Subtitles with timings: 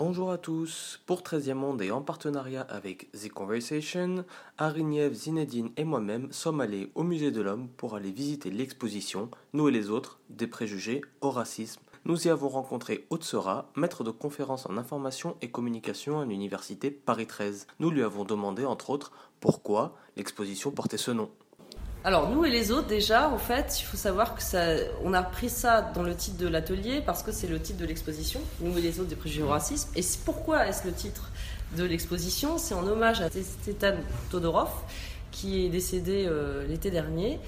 [0.00, 0.98] Bonjour à tous.
[1.04, 4.24] Pour 13e Monde et en partenariat avec The Conversation,
[4.56, 9.68] Ariniev, Zinedine et moi-même sommes allés au Musée de l'Homme pour aller visiter l'exposition Nous
[9.68, 11.82] et les autres, des préjugés au racisme.
[12.06, 17.26] Nous y avons rencontré Sera, maître de conférence en information et communication à l'université Paris
[17.26, 17.66] 13.
[17.78, 21.28] Nous lui avons demandé entre autres pourquoi l'exposition portait ce nom.
[22.02, 24.68] Alors nous et les autres déjà, en fait, il faut savoir que ça,
[25.04, 27.84] on a pris ça dans le titre de l'atelier parce que c'est le titre de
[27.84, 28.40] l'exposition.
[28.60, 29.90] Nous et les autres des préjugés au racisme.
[29.94, 31.30] Et pourquoi est-ce le titre
[31.76, 32.56] de l'exposition?
[32.56, 33.96] C'est en hommage à Stetan
[34.30, 34.70] Todorov
[35.30, 37.38] qui est décédé euh, l'été dernier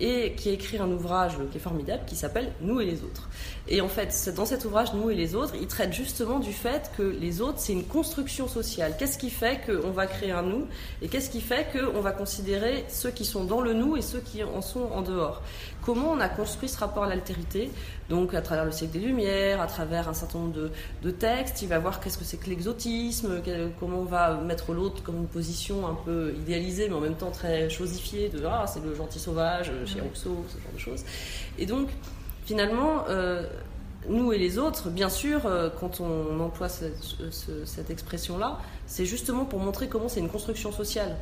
[0.00, 3.28] et qui a écrit un ouvrage qui est formidable qui s'appelle Nous et les autres.
[3.68, 6.90] Et en fait, dans cet ouvrage Nous et les autres, il traite justement du fait
[6.96, 8.94] que les autres, c'est une construction sociale.
[8.98, 10.66] Qu'est-ce qui fait qu'on va créer un nous
[11.02, 14.20] et qu'est-ce qui fait qu'on va considérer ceux qui sont dans le nous et ceux
[14.20, 15.42] qui en sont en dehors?
[15.82, 17.70] Comment on a construit ce rapport à l'altérité?
[18.08, 20.70] Donc à travers le siècle des Lumières, à travers un certain nombre
[21.02, 23.42] de, textes, il va voir qu'est-ce que c'est que l'exotisme,
[23.78, 27.30] comment on va mettre l'autre comme une position un peu idéalisée mais en même temps
[27.30, 31.04] très chosifiée de ah c'est le gentil sauvage chez Rousseau, ce genre de choses.
[31.58, 31.88] Et donc
[32.48, 33.46] finalement, euh,
[34.08, 39.58] nous et les autres, bien sûr, euh, quand on emploie cette, expression-là, c'est justement pour
[39.58, 41.16] montrer comment c'est une construction sociale.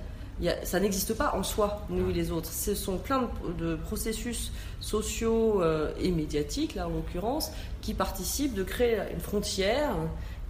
[0.62, 2.52] ça n'existe pas en soi, nous et les autres.
[2.52, 3.28] Ce sont plein
[3.58, 7.50] de, processus sociaux euh, et médiatiques, là en l'occurrence,
[7.80, 9.96] qui participent de créer une frontière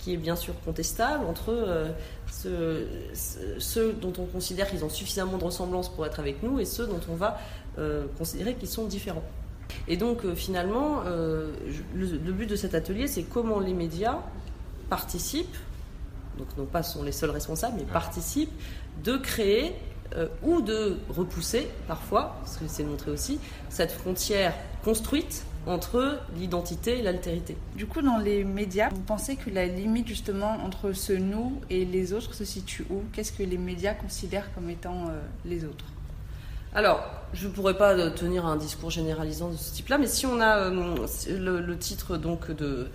[0.07, 1.93] qui est bien sûr contestable entre
[3.59, 6.87] ceux, dont on considère qu'ils ont suffisamment de ressemblance pour être avec nous et ceux
[6.87, 7.39] dont on va
[8.17, 9.25] considérer qu'ils sont différents.
[9.89, 11.53] Et donc euh, finalement, euh,
[11.95, 14.19] le, but de cet atelier, c'est comment les médias
[14.89, 15.57] participent,
[16.39, 18.53] donc non pas sont les seuls responsables, mais participent
[19.05, 19.75] de créer
[20.17, 24.55] euh, ou de repousser parfois, parce que c'est montré aussi, cette frontière
[24.85, 27.57] construite entre l'identité et l'altérité.
[27.75, 31.85] Du coup, dans les médias, vous pensez que la limite justement entre ce nous et
[31.85, 33.03] les autres se situe où?
[33.13, 35.07] Qu'est-ce que les médias considèrent comme étant
[35.45, 35.85] les autres?
[36.77, 40.41] Alors, je ne pourrais pas tenir un discours généralisant de ce type-là, mais si on
[40.43, 42.89] a euh, le, titre donc de,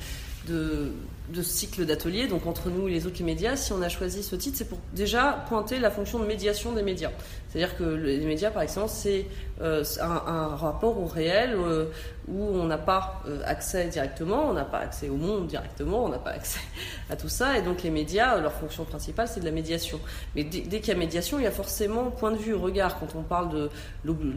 [0.48, 0.92] de,
[1.30, 4.36] de cycle d'atelier, donc entre nous et les autres médias, si on a choisi ce
[4.36, 7.12] titre, c'est pour déjà pointer la fonction de médiation des médias.
[7.52, 9.26] C'est-à-dire que les médias, par exemple, c'est
[9.62, 11.86] euh, un, rapport au réel euh,
[12.28, 16.10] où on n'a pas euh, accès directement, on n'a pas accès au monde directement, on
[16.10, 16.62] n'a pas accès
[17.10, 17.58] à tout ça.
[17.58, 20.00] Et donc les médias, leur fonction principale, c'est de la médiation.
[20.36, 23.00] Mais dès, qu'il y a médiation, il y a forcément point de vue, regard.
[23.00, 23.70] Quand on parle de,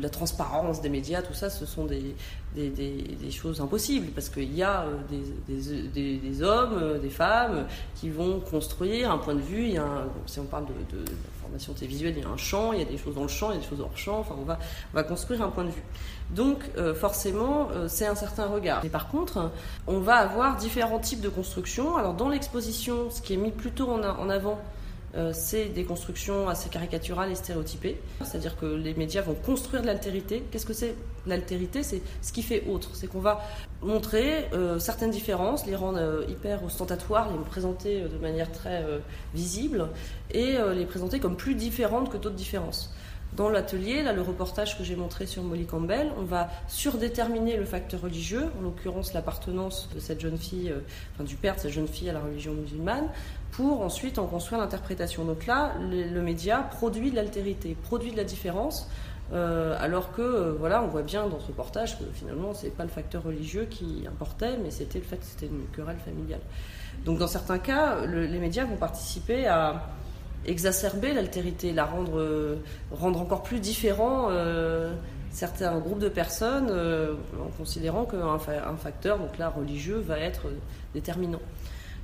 [0.00, 2.16] la transparence des médias, tout ça, ce sont des,
[2.54, 4.86] des, choses impossibles parce qu'il y a
[5.48, 9.74] des, des, hommes, des femmes qui vont construire un point de vue.
[10.26, 11.04] Si on parle de,
[11.40, 13.50] formation télévisuelle, il y a un champ, il y a des choses dans le champ,
[13.50, 14.18] il y a des choses hors champ.
[14.20, 14.58] Enfin, on va,
[14.92, 15.82] on va construire un point de vue.
[16.30, 18.84] Donc, euh, forcément, euh, c'est un certain regard.
[18.84, 19.50] Et par contre,
[19.86, 21.96] on va avoir différents types de constructions.
[21.96, 24.58] Alors, dans l'exposition, ce qui est mis plutôt en avant,
[25.16, 28.00] euh, c'est des constructions assez caricaturales et stéréotypées.
[28.22, 30.42] C'est-à-dire que les médias vont construire de l'altérité.
[30.50, 31.82] Qu'est-ce que c'est l'altérité?
[31.82, 32.90] C'est ce qui fait autre.
[32.94, 33.40] C'est qu'on va
[33.82, 38.84] montrer euh, certaines différences, les rendre euh, hyper ostentatoires, les présenter de manière très
[39.34, 39.88] visible
[40.32, 42.92] et les présenter comme plus différentes que d'autres différences.
[43.36, 47.64] Dans l'atelier, là, le reportage que j'ai montré sur Molly Campbell, on va surdéterminer le
[47.64, 50.72] facteur religieux, en l'occurrence l'appartenance de cette jeune fille,
[51.12, 53.08] enfin du père de cette jeune fille à la religion musulmane,
[53.50, 55.24] pour ensuite en construire l'interprétation.
[55.24, 58.88] Donc là, le, média produit de l'altérité, produit de la différence,
[59.32, 62.82] euh, alors que euh, voilà, on voit bien dans ce reportage que finalement c'est pas
[62.82, 66.40] le facteur religieux qui importait, mais c'était le fait que c'était une querelle familiale.
[67.04, 69.88] Donc dans certains cas, les médias vont participer à
[70.46, 72.56] exacerber l'altérité, la rendre, euh,
[72.90, 74.28] rendre encore plus différent
[75.30, 80.46] certains groupes de personnes en considérant qu'un un facteur, donc là religieux, va être
[80.94, 81.40] déterminant.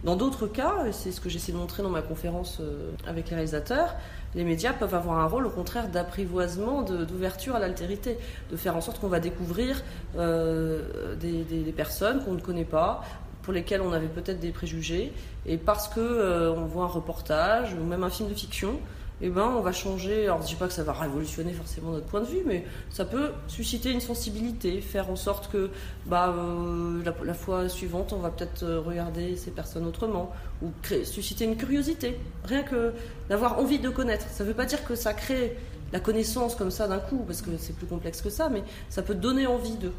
[0.04, 3.34] Dans d'autres cas, c'est ce que j'essaie de montrer dans ma conférence euh, avec les
[3.34, 3.96] réalisateurs,
[4.34, 8.16] les médias peuvent avoir un rôle au contraire d'apprivoisement, d'ouverture à l'altérité,
[8.50, 9.82] de faire en sorte qu'on va découvrir
[10.16, 13.04] euh, des, personnes qu'on ne connaît pas,
[13.42, 15.12] pour lesquelles on avait peut-être des préjugés,
[15.46, 18.78] et parce que euh, on voit un reportage ou même un film de fiction,
[19.22, 20.24] eh ben, on va changer.
[20.24, 23.04] Alors, je dis pas que ça va révolutionner forcément notre point de vue, mais ça
[23.04, 25.70] peut susciter une sensibilité, faire en sorte que
[26.06, 30.32] bah, euh, la, fois suivante, on va peut-être euh, regarder ces personnes autrement,
[30.62, 30.70] ou
[31.04, 32.18] susciter une curiosité.
[32.44, 32.92] Rien que
[33.28, 34.26] d'avoir envie de connaître.
[34.30, 35.56] Ça ne veut pas dire que ça crée
[35.92, 39.02] la connaissance comme ça d'un coup, parce que c'est plus complexe que ça, mais ça
[39.02, 39.92] peut donner envie d'eux.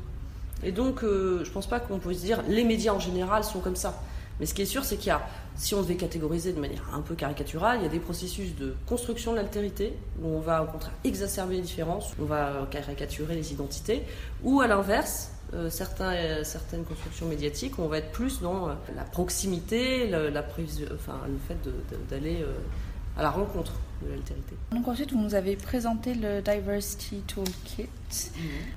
[0.64, 3.76] Et donc, euh, je pense pas qu'on puisse dire les médias en général sont comme
[3.76, 4.02] ça.
[4.40, 5.22] Mais ce qui est sûr, c'est qu'il y a,
[5.56, 8.74] si on devait catégoriser de manière un peu caricaturale, il y a des processus de
[8.88, 13.52] construction de l'altérité, où on va au contraire exacerber les différences, on va caricaturer les
[13.52, 14.04] identités,
[14.44, 15.32] ou à l'inverse,
[15.70, 20.44] certains, certaines constructions médiatiques, on va être plus dans la proximité, la,
[20.92, 21.58] enfin, le fait
[22.10, 22.44] d'aller
[23.18, 23.74] à la rencontre
[24.04, 24.56] de l'altérité.
[24.72, 27.90] Donc ensuite, vous nous avez présenté le Diversity Toolkit.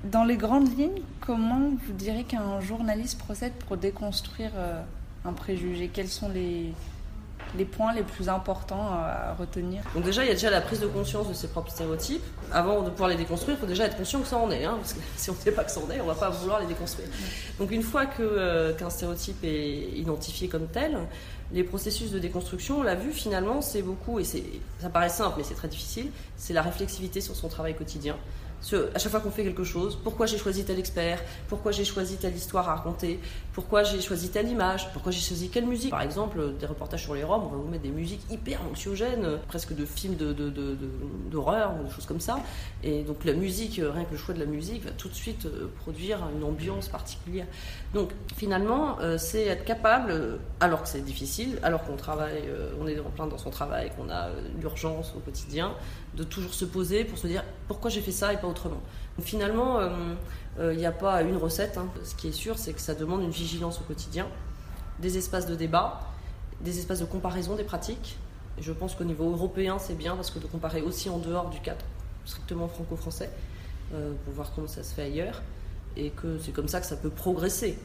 [0.03, 4.81] Dans les grandes lignes, comment vous direz qu'un journaliste procède pour déconstruire euh,
[5.25, 5.89] un préjugé?
[5.91, 6.73] Quels sont les,
[7.57, 10.79] les points les plus importants à retenir Donc déjà, il y a déjà la prise
[10.79, 12.23] de conscience de ses propres stéréotypes.
[12.51, 14.65] Avant de pouvoir les déconstruire, il faut déjà être conscient que ça en est.
[14.65, 16.15] Hein, parce que si on ne sait pas que ça en est, on ne va
[16.15, 17.07] pas vouloir les déconstruire.
[17.59, 20.97] Donc une fois euh, qu'un stéréotype est identifié comme tel,
[21.51, 25.43] les processus de déconstruction, on l'a vu finalement, c'est beaucoup, et ça paraît simple, mais
[25.43, 28.15] c'est très difficile, c'est la réflexivité sur son travail quotidien
[28.93, 32.17] à chaque fois qu'on fait quelque chose, pourquoi j'ai choisi tel expert, pourquoi j'ai choisi
[32.17, 33.19] telle histoire à raconter,
[33.53, 35.91] pourquoi j'ai choisi telle image, pourquoi j'ai choisi quelle musique.
[35.91, 39.39] Par exemple, des reportages sur les Roms, on va vous mettre des musiques hyper anxiogènes,
[39.47, 42.39] presque de films d'horreur de, de, ou des choses comme ça.
[42.83, 45.45] Et donc la musique, rien que le choix de la musique, va tout de suite
[45.45, 47.45] euh, produire une ambiance particulière.
[47.93, 52.87] Donc finalement, euh, c'est être capable, alors que c'est difficile, alors qu'on travaille, euh, on
[52.87, 54.29] est en plein dans son travail, qu'on a
[54.59, 55.73] l'urgence au quotidien,
[56.15, 58.81] de toujours se poser pour se dire pourquoi j'ai fait ça et autrement.
[59.21, 59.89] finalement, euh,
[60.59, 61.77] euh, il n'y a pas une recette.
[61.77, 61.87] Hein.
[62.03, 64.27] Ce qui est sûr, c'est que ça demande une vigilance au quotidien,
[64.99, 66.01] des espaces de débat,
[66.61, 68.17] des espaces de comparaison des pratiques.
[68.57, 71.49] Et je pense qu'au niveau européen, c'est bien parce que de comparer aussi en dehors
[71.49, 71.85] du cadre
[72.25, 73.29] strictement franco-français
[73.93, 75.41] euh, pour voir comment ça se fait ailleurs
[75.97, 77.77] et que c'est comme ça que ça peut progresser.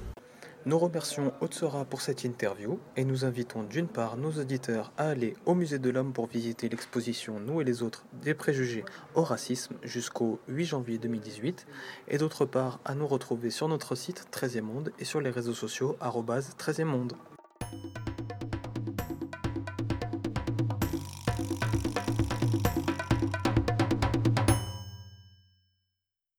[0.67, 5.35] Nous remercions Otsora pour cette interview et nous invitons d'une part nos auditeurs à aller
[5.47, 8.85] au Musée de l'Homme pour visiter l'exposition Nous et les autres des préjugés
[9.15, 11.67] au racisme jusqu'au 8 janvier 2018
[12.09, 15.55] et d'autre part à nous retrouver sur notre site 13e Monde et sur les réseaux
[15.55, 17.15] sociaux 13e Monde.